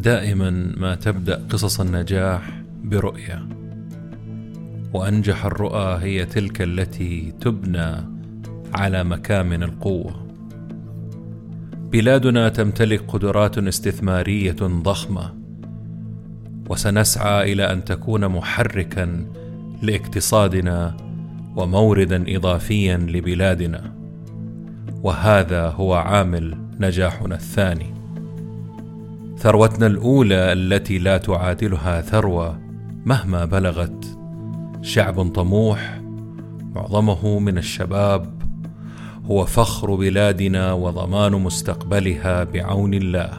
[0.00, 3.48] دائما ما تبدأ قصص النجاح برؤية.
[4.92, 7.96] وأنجح الرؤى هي تلك التي تبنى
[8.74, 10.26] على مكامن القوة.
[11.92, 15.34] بلادنا تمتلك قدرات استثمارية ضخمة
[16.68, 19.26] وسنسعى إلى أن تكون محركا
[19.82, 20.96] لاقتصادنا
[21.56, 23.92] وموردا اضافيا لبلادنا.
[25.02, 27.99] وهذا هو عامل نجاحنا الثاني.
[29.40, 32.58] ثروتنا الأولى التي لا تعادلها ثروة
[33.04, 34.18] مهما بلغت.
[34.82, 36.00] شعب طموح
[36.74, 38.42] معظمه من الشباب
[39.24, 43.30] هو فخر بلادنا وضمان مستقبلها بعون الله.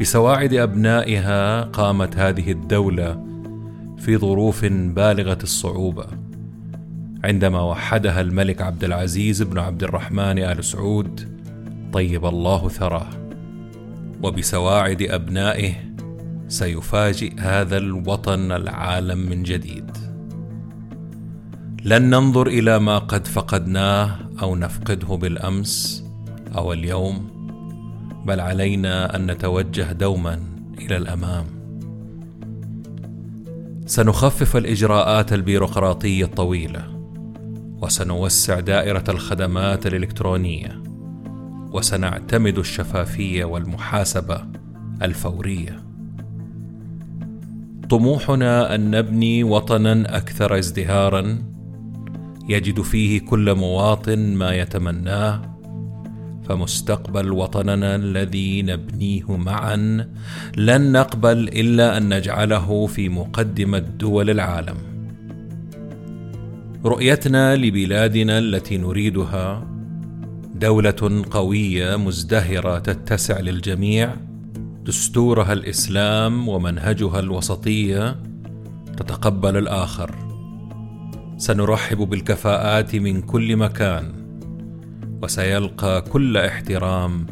[0.00, 3.24] بسواعد أبنائها قامت هذه الدولة
[3.98, 6.06] في ظروف بالغة الصعوبة.
[7.24, 11.20] عندما وحدها الملك عبد العزيز بن عبد الرحمن آل سعود
[11.92, 13.23] طيب الله ثراه.
[14.24, 15.74] وبسواعد أبنائه
[16.48, 19.90] سيفاجئ هذا الوطن العالم من جديد.
[21.84, 26.04] لن ننظر إلى ما قد فقدناه أو نفقده بالأمس
[26.56, 27.30] أو اليوم
[28.26, 30.40] بل علينا أن نتوجه دوما
[30.78, 31.46] إلى الأمام.
[33.86, 36.84] سنخفف الإجراءات البيروقراطية الطويلة
[37.82, 40.93] وسنوسع دائرة الخدمات الإلكترونية.
[41.74, 44.40] وسنعتمد الشفافية والمحاسبة
[45.02, 45.82] الفورية.
[47.90, 51.38] طموحنا أن نبني وطنا أكثر ازدهارا
[52.48, 55.56] يجد فيه كل مواطن ما يتمناه
[56.48, 60.06] فمستقبل وطننا الذي نبنيه معا
[60.56, 64.76] لن نقبل إلا أن نجعله في مقدمة دول العالم.
[66.84, 69.73] رؤيتنا لبلادنا التي نريدها
[70.54, 74.14] دولة قوية مزدهرة تتسع للجميع
[74.84, 78.16] دستورها الإسلام ومنهجها الوسطية
[78.96, 80.14] تتقبل الآخر.
[81.36, 84.12] سنرحب بالكفاءات من كل مكان
[85.22, 87.26] وسيلقى كل احترام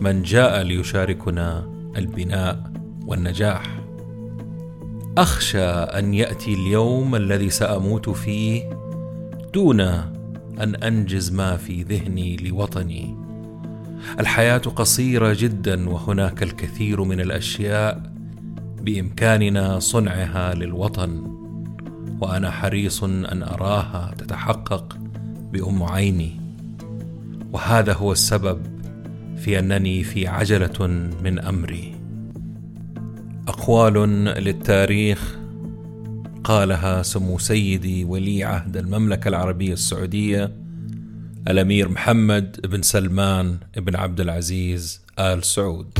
[0.00, 2.72] من جاء ليشاركنا البناء
[3.06, 3.62] والنجاح.
[5.18, 8.62] أخشى أن يأتي اليوم الذي سأموت فيه
[9.54, 10.11] دون
[10.62, 13.16] أن أنجز ما في ذهني لوطني.
[14.20, 18.12] الحياة قصيرة جدا وهناك الكثير من الأشياء
[18.82, 21.32] بإمكاننا صنعها للوطن
[22.20, 24.98] وأنا حريص أن أراها تتحقق
[25.52, 26.40] بأم عيني.
[27.52, 28.58] وهذا هو السبب
[29.36, 30.86] في أنني في عجلة
[31.24, 31.94] من أمري.
[33.48, 33.94] أقوال
[34.24, 35.41] للتاريخ
[36.44, 40.52] قالها سمو سيدي ولي عهد المملكة العربية السعودية
[41.48, 45.98] الأمير محمد بن سلمان بن عبد العزيز آل سعود.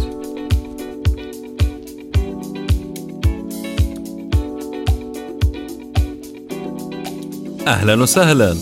[7.66, 8.56] أهلا وسهلا.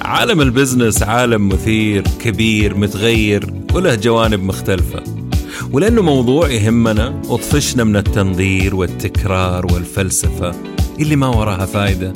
[0.00, 5.02] عالم البزنس عالم مثير كبير متغير وله جوانب مختلفة.
[5.72, 10.54] ولأنه موضوع يهمنا وطفشنا من التنظير والتكرار والفلسفة.
[11.00, 12.12] اللي ما وراها فايدة.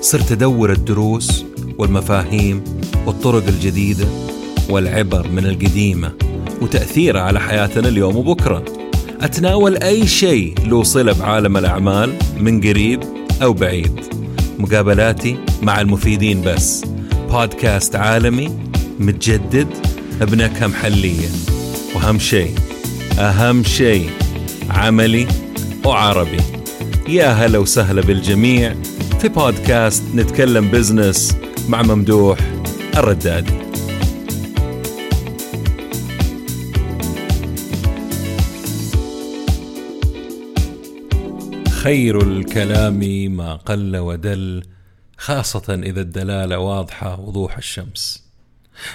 [0.00, 1.44] صرت أدور الدروس
[1.78, 2.64] والمفاهيم
[3.06, 4.06] والطرق الجديدة
[4.70, 6.12] والعبر من القديمة
[6.62, 8.64] وتاثيرها على حياتنا اليوم وبكرة.
[9.20, 13.00] أتناول أي شيء له صلة بعالم الأعمال من قريب
[13.42, 14.00] أو بعيد.
[14.58, 16.84] مقابلاتي مع المفيدين بس.
[17.30, 18.58] بودكاست عالمي
[18.98, 19.68] متجدد
[20.20, 21.28] بنكهه محلية.
[21.94, 22.54] واهم شيء
[23.18, 24.10] أهم شيء
[24.70, 25.26] عملي
[25.84, 26.40] وعربي.
[27.10, 28.74] يا هلا وسهلا بالجميع
[29.20, 31.36] في بودكاست نتكلم بزنس
[31.68, 32.38] مع ممدوح
[32.96, 33.52] الردادي
[41.70, 42.98] خير الكلام
[43.36, 44.62] ما قل ودل
[45.16, 48.30] خاصة إذا الدلالة واضحة وضوح الشمس.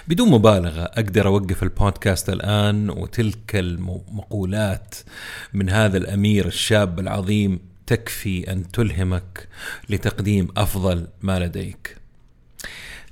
[0.07, 4.95] بدون مبالغة أقدر أوقف البودكاست الآن وتلك المقولات
[5.53, 9.47] من هذا الأمير الشاب العظيم تكفي أن تلهمك
[9.89, 11.97] لتقديم أفضل ما لديك.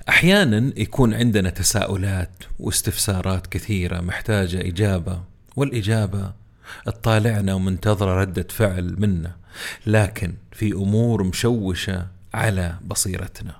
[0.08, 5.22] أحيانا يكون عندنا تساؤلات واستفسارات كثيرة محتاجة إجابة
[5.56, 6.32] والإجابة
[6.86, 9.36] تطالعنا ومنتظرة ردة فعل منا
[9.86, 13.56] لكن في أمور مشوشة على بصيرتنا.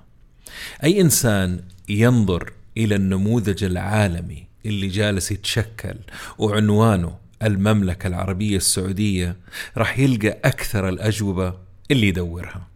[0.83, 1.59] أي إنسان
[1.89, 5.95] ينظر إلى النموذج العالمي اللي جالس يتشكل
[6.37, 9.37] وعنوانه المملكة العربية السعودية
[9.77, 11.53] راح يلقى أكثر الأجوبة
[11.91, 12.67] اللي يدورها.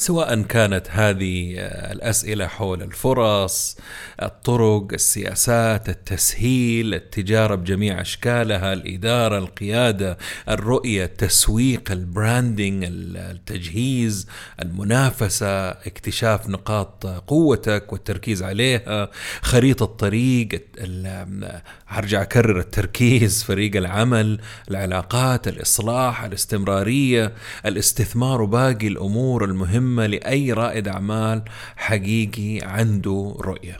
[0.00, 1.54] سواء كانت هذه
[1.92, 3.76] الأسئلة حول الفرص،
[4.22, 10.18] الطرق، السياسات، التسهيل، التجارة بجميع أشكالها، الإدارة، القيادة،
[10.48, 14.26] الرؤية، التسويق، البراندنج، التجهيز،
[14.62, 19.10] المنافسة، اكتشاف نقاط قوتك والتركيز عليها،
[19.42, 20.48] خريطة طريق،
[21.86, 24.40] هرجع أكرر التركيز، فريق العمل،
[24.70, 27.32] العلاقات، الإصلاح، الاستمرارية،
[27.66, 31.42] الاستثمار وباقي الأمور المهمة مهمة لأي رائد أعمال
[31.76, 33.76] حقيقي عنده رؤية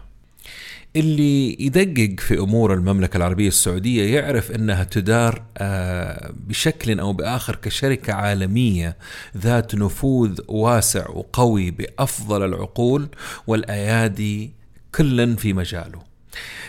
[0.96, 8.12] اللي يدقق في أمور المملكة العربية السعودية يعرف أنها تدار آه، بشكل أو بآخر كشركة
[8.12, 8.96] عالمية
[9.37, 13.08] ذات نفوذ واسع وقوي بأفضل العقول
[13.46, 14.52] والأيادي
[14.94, 16.02] كلا في مجاله.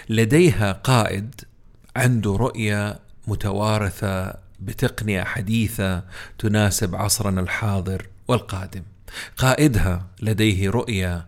[0.09, 1.35] لديها قائد
[1.95, 6.03] عنده رؤية متوارثة بتقنية حديثة
[6.37, 8.83] تناسب عصرنا الحاضر والقادم.
[9.37, 11.25] قائدها لديه رؤية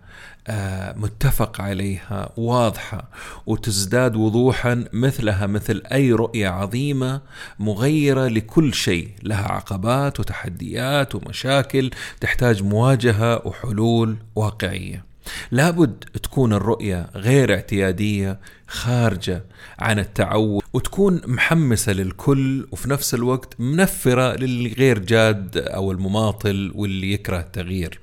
[0.47, 3.09] آه، متفق عليها واضحة
[3.45, 7.21] وتزداد وضوحا مثلها مثل أي رؤية عظيمة
[7.59, 11.91] مغيرة لكل شيء لها عقبات وتحديات ومشاكل
[12.21, 15.10] تحتاج مواجهة وحلول واقعية.
[15.51, 19.43] لابد تكون الرؤية غير اعتيادية خارجة
[19.79, 27.13] عن التعود وتكون محمسة للكل وفي نفس الوقت منفرة للي غير جاد أو المماطل واللي
[27.13, 27.99] يكره التغيير.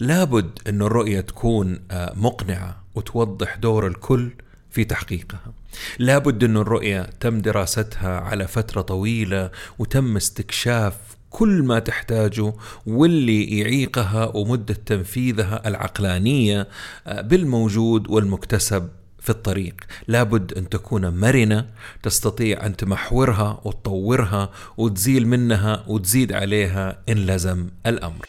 [0.00, 4.30] لابد أن الرؤية تكون آه، مقنعة وتوضح دور الكل
[4.70, 5.52] في تحقيقها.
[5.98, 10.94] لابد أن الرؤية تم دراستها على فترة طويلة وتم استكشاف
[11.32, 12.52] كل ما تحتاجه
[12.86, 16.68] واللي يعيقها ومدة تنفيذها العقلانية
[17.06, 18.88] آه، بالموجود والمكتسب
[19.20, 19.74] في الطريق.
[20.08, 21.66] لابد أن تكون مرنة
[22.02, 28.26] تستطيع أن تمحورها وتطورها وتزيل منها وتزيد عليها إن لزم الأمر.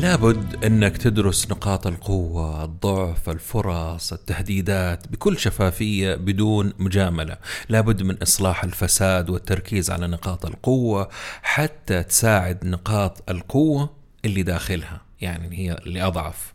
[0.00, 7.36] لابد أنك تدرس نقاط القوة، الضعف، الفرص، التهديدات بكل شفافية بدون مجاملة،
[7.68, 11.08] لابد من إصلاح الفساد والتركيز على نقاط القوة
[11.42, 13.90] حتى تساعد نقاط القوة
[14.24, 16.52] اللي داخلها، يعني هي اللي أضعف.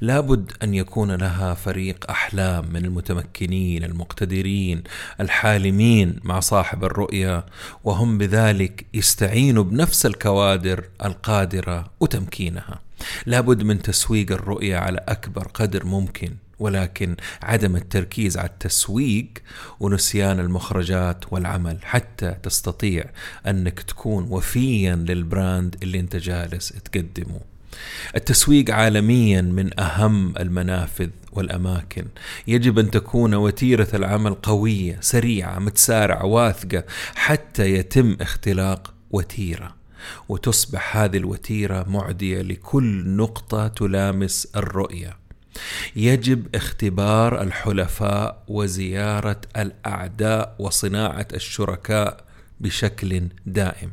[0.00, 4.82] لابد أن يكون لها فريق أحلام من المتمكنين المقتدرين
[5.20, 7.46] الحالمين مع صاحب الرؤية
[7.84, 12.87] وهم بذلك يستعينوا بنفس الكوادر القادرة وتمكينها
[13.26, 19.28] لابد من تسويق الرؤية على أكبر قدر ممكن ولكن عدم التركيز على التسويق
[19.80, 23.04] ونسيان المخرجات والعمل حتى تستطيع
[23.46, 27.40] أنك تكون وفيا للبراند اللي أنت جالس تقدمه.
[28.16, 32.04] التسويق عالميا من أهم المنافذ والأماكن.
[32.46, 36.84] يجب أن تكون وتيرة العمل قوية سريعة متسارعة واثقة
[37.14, 39.77] حتى يتم اختلاق وتيرة.
[40.28, 45.16] وتصبح هذه الوتيرة معدية لكل نقطة تلامس الرؤية.
[45.96, 52.24] يجب اختبار الحلفاء وزيارة الأعداء وصناعة الشركاء
[52.60, 53.90] بشكل دائم.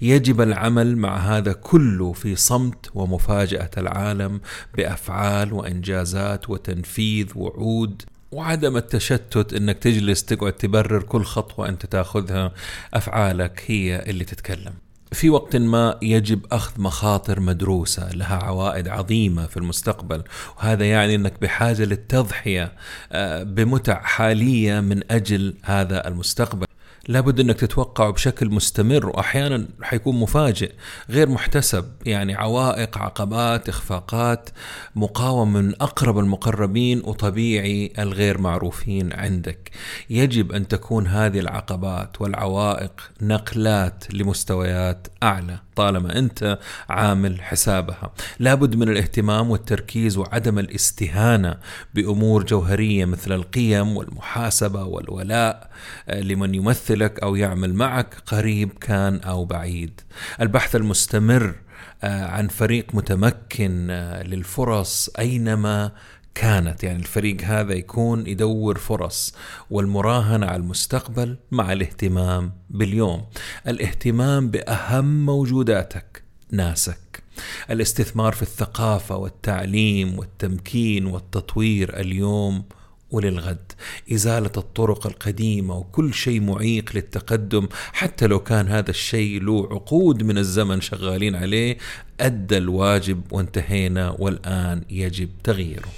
[0.00, 4.40] يجب العمل مع هذا كله في صمت ومفاجأة العالم
[4.76, 12.52] بأفعال وإنجازات وتنفيذ وعود وعدم التشتت إنك تجلس تقعد تبرر كل خطوة أنت تأخذها.
[12.94, 14.74] أفعالك هي اللي تتكلم.
[15.12, 20.22] في وقت ما يجب أخذ مخاطر مدروسة لها عوائد عظيمة في المستقبل
[20.58, 22.72] وهذا يعني إنك بحاجة للتضحية
[23.12, 26.65] آه، بمتع حالية من أجل هذا المستقبل.
[27.08, 30.72] لابد انك تتوقعه بشكل مستمر واحيانا حيكون مفاجئ
[31.10, 31.84] غير محتسب.
[32.06, 34.50] يعني عوائق عقبات اخفاقات
[34.96, 39.70] مقاومه من أقرب المقربين وطبيعي الغير معروفين عندك.
[40.10, 45.65] يجب أن تكون هذه العقبات والعوائق نقلات لمستويات أعلى.
[45.76, 48.12] طالما أنت عامل حسابها.
[48.38, 51.56] لابد من الاهتمام والتركيز وعدم الاستهانة
[51.94, 55.70] بأمور جوهرية مثل القيم والمحاسبة والولاء
[56.08, 60.00] آه، لمن يمثلك أو يعمل معك قريب كان أو بعيد.
[60.40, 61.54] البحث المستمر
[62.02, 65.92] آه، عن فريق متمكن آه، للفرص أينما
[66.36, 69.34] كانت يعني الفريق هذا يكون يدور فرص
[69.70, 73.24] والمراهنة على المستقبل مع الاهتمام باليوم.
[73.68, 77.22] الاهتمام بأهم موجوداتك ناسك.
[77.70, 82.64] الاستثمار في الثقافة والتعليم والتمكين والتطوير اليوم
[83.10, 83.72] وللغد.
[84.12, 90.38] إزالة الطرق القديمة وكل شيء معيق للتقدم حتى لو كان هذا الشيء له عقود من
[90.38, 91.78] الزمن شغالين عليه
[92.20, 95.88] أدى الواجب وانتهينا والآن يجب تغييره.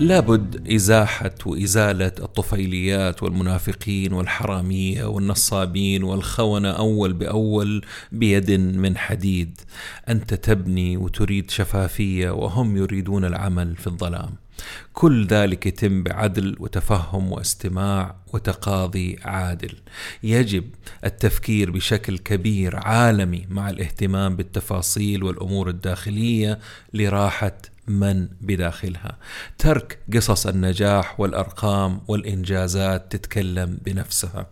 [0.00, 9.60] لابد إزاحة وإزالة الطفيليات والمنافقين والحرامية والنصابين والخونة أول بأول بيد من حديد.
[10.08, 14.30] أنت تبني وتريد شفافية وهم يريدون العمل في الظلام.
[14.92, 19.74] كل ذلك يتم بعدل وتفهم واستماع وتقاضي عادل.
[20.22, 20.64] يجب
[21.04, 26.58] التفكير بشكل كبير عالمي مع الاهتمام بالتفاصيل والأمور الداخلية
[26.94, 27.52] لراحة
[27.90, 29.18] من بداخلها.
[29.58, 34.46] ترك قصص النجاح والأرقام والإنجازات تتكلم بنفسها.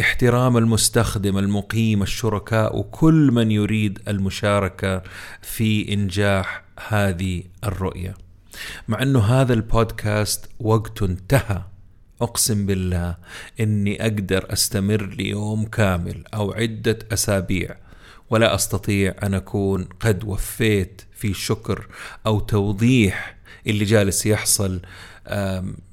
[0.00, 5.02] احترام المستخدم المقيم الشركاء وكل من يريد المشاركة
[5.42, 8.14] في إنجاح هذه الرؤية.
[8.88, 11.62] مع إنه هذا البودكاست وقته انتهى
[12.22, 13.16] أقسم بالله
[13.60, 17.76] إني أقدر أستمر ليوم كامل أو عدة أسابيع
[18.30, 21.86] ولا أستطيع أن أكون قد وفيت في شكر
[22.26, 23.36] أو توضيح
[23.66, 24.80] اللي جالس يحصل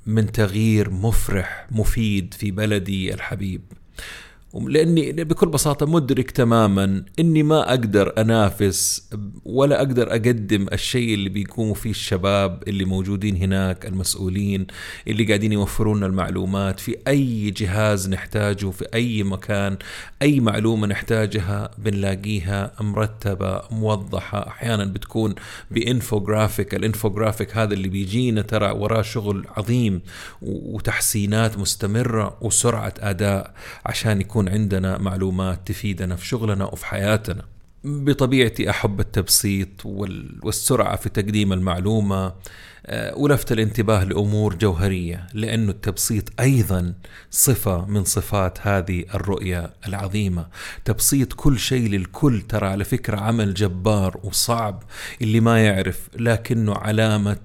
[0.06, 3.62] من تغيير مفرح مفيد في بلدي الحبيب.
[4.54, 9.10] لأني بكل بساطة مدرك تماما إني ما أقدر أنافس
[9.46, 14.68] ولا أقدر أقدم الشيء اللي بيقوموا فيه الشباب اللي موجودين هناك المسؤولين
[15.08, 19.78] اللي قاعدين يوفرون المعلومات في أي جهاز نحتاجه في أي مكان
[20.22, 24.48] أي معلومة نحتاجها بنلاقيها مرتبة موضحة.
[24.48, 25.36] أحيانا بتكون
[25.72, 30.02] ب infographic ال infographic هذا اللي بيجينا ترى وراه شغل عظيم
[30.42, 33.54] وتحسينات مستمرة وسرعة أداء
[33.86, 37.46] عشان يكون يكون عندنا معلومات تفيدنا في شغلنا وفي حياتنا.
[37.84, 42.34] بطبيعتي أحب التبسيط والسرعة في تقديم المعلومة
[42.86, 46.94] آه، ولفت الانتباه لأمور جوهرية لأن التبسيط أيضا
[47.32, 50.48] صفة من صفات هذه الرؤية العظيمة.
[50.86, 54.84] تبسيط كل شيء للكل ترى على فكرة عمل جبار وصعب
[55.22, 57.42] اللي ما يعرف لكنه علامة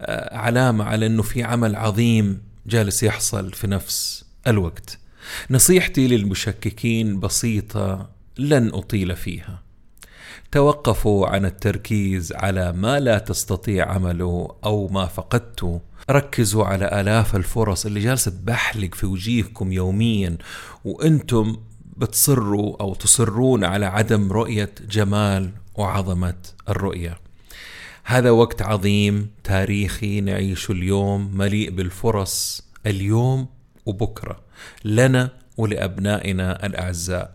[0.00, 5.01] آه، علامة على أنه في عمل عظيم جالس يحصل في نفس الوقت.
[5.50, 9.62] نصيحتي للمشككين بسيطة لن أطيل فيها.
[10.52, 15.80] توقفوا عن التركيز على ما لا تستطيع عمله أو ما فقدته.
[16.10, 20.38] ركزوا على آلاف الفرص اللي جالسة بحلق في وجيهكم يوميا
[20.84, 21.56] وأنتم
[21.96, 26.34] بتصروا أو تصرون على عدم رؤية جمال وعظمة
[26.68, 27.18] الرؤية.
[28.04, 32.62] هذا وقت عظيم تاريخي نعيشه اليوم مليء بالفرص.
[32.86, 33.46] اليوم
[33.86, 34.40] وبكرة
[34.84, 37.34] لنا ولأبنائنا الأعزاء.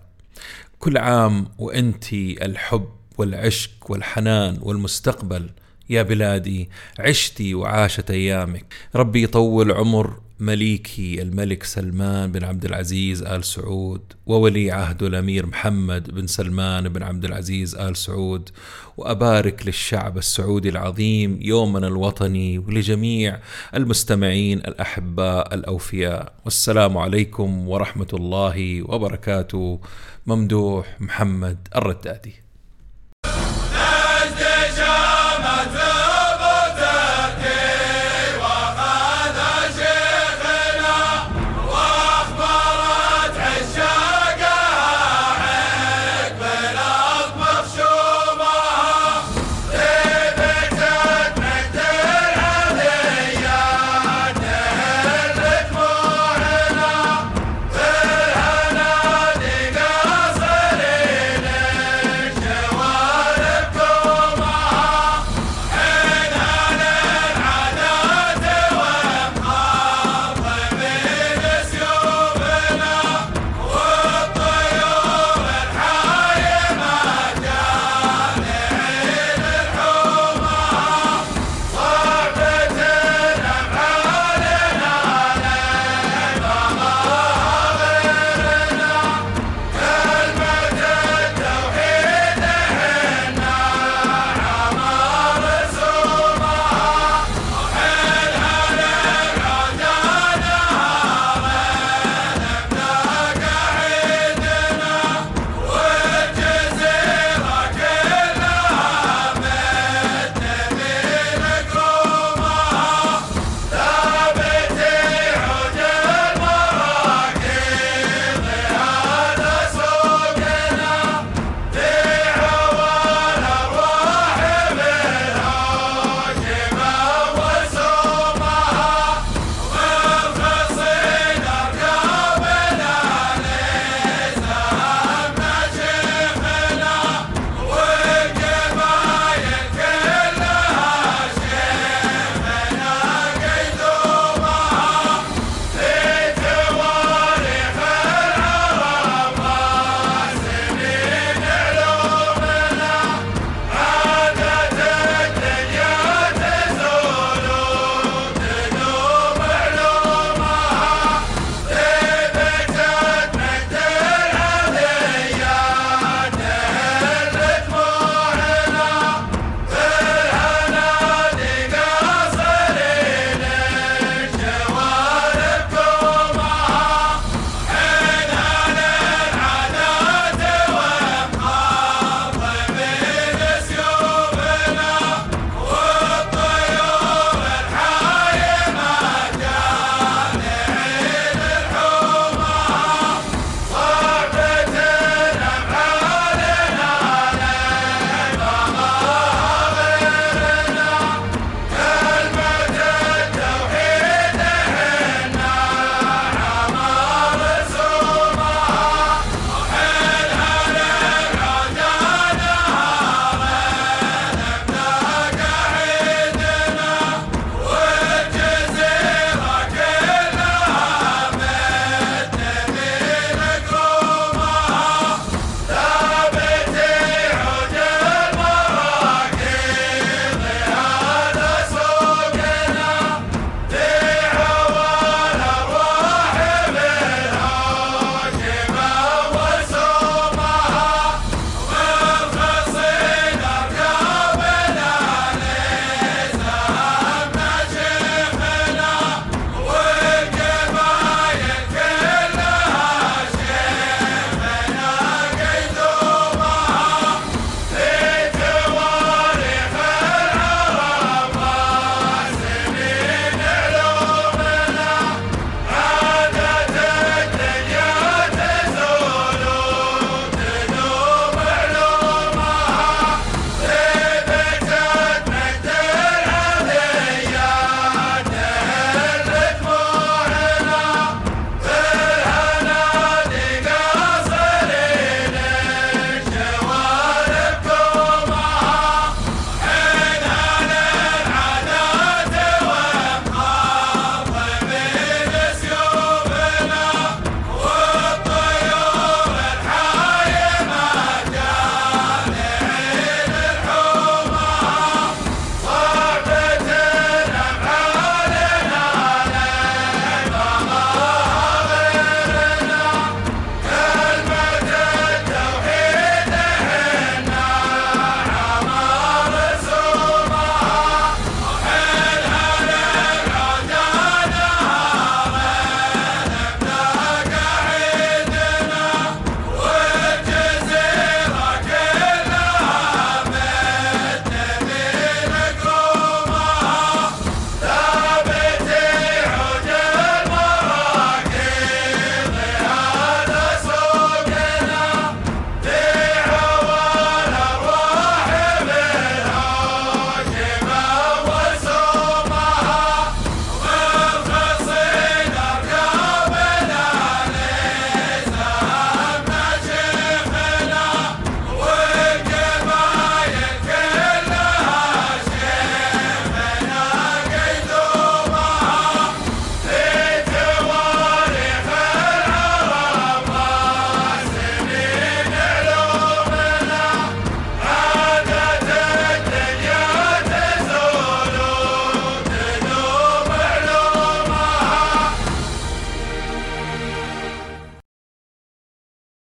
[0.80, 5.50] كل عام وانت الحب والعشق والحنان والمستقبل
[5.90, 8.66] يا بلادي عشتي وعاشت أيامك.
[8.96, 16.12] ربي يطول عمر مليكي الملك سلمان بن عبد العزيز آل سعود وولي عهده الأمير محمد
[16.12, 18.50] بن سلمان بن عبد العزيز آل سعود
[18.98, 23.40] وأبارك للشعب السعودي العظيم يومنا الوطني ولجميع
[23.76, 26.34] المستمعين الأحباء الأوفياء.
[26.46, 29.80] والسلام عليكم ورحمة الله وبركاته.
[30.28, 32.47] ممدوح محمد الردادي.